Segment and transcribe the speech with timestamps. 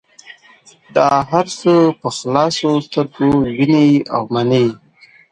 [0.95, 4.67] دا هر څه په خلاصو سترګو وینې او مني.